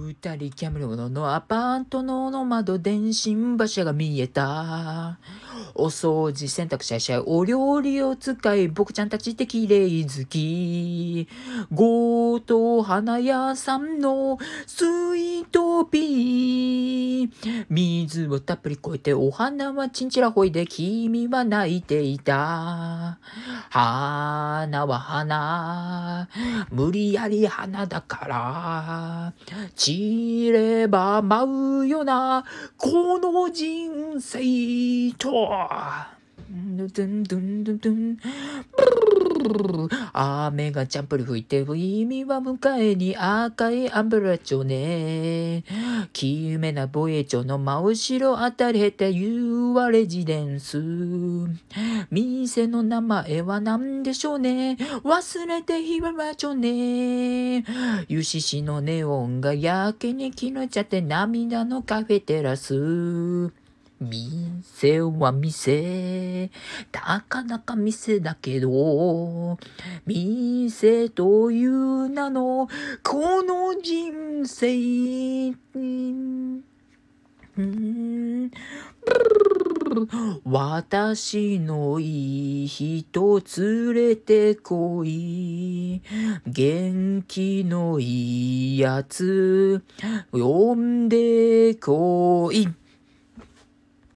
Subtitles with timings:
[0.00, 5.18] 二人キャメロのアパートの窓電信柱が見えた。
[5.74, 11.28] お掃除、洗濯、シャイシャイ、お料理を使い、僕ちゃんたちって綺麗好き。
[11.74, 17.30] 強盗花屋さんのスイートピー。
[17.68, 23.18] 水をたっぷり越えて、お花はチンチラほいで、君は泣いていた。
[23.68, 26.09] 花は花。
[26.70, 29.32] 無理やり花だから。
[29.74, 32.44] 散れば舞うよな、
[32.76, 35.50] この人生と。
[36.50, 38.18] ドゥンドゥンドゥンドゥン
[40.12, 45.64] 雨がちゃんぷり吹いて君は迎えに赤いアンブラチョね。
[46.12, 50.78] きめなボエチョの真後ろあたりへて言わレジデンス
[52.10, 54.76] 店の名前は何でしょうね。
[55.04, 57.64] 忘れてひわらちょね。
[58.08, 63.59] ゆししのネオンがやけに気のちゃって涙のカフェテラス。
[64.00, 66.50] 店は店。
[66.90, 69.58] たかなか店だけど、
[70.06, 72.68] 店という名の
[73.02, 75.50] この人生。
[75.74, 76.64] うん
[80.44, 86.00] 私のいい人連れてこい。
[86.46, 89.82] 元気のいいやつ
[90.32, 92.68] 呼んでこい。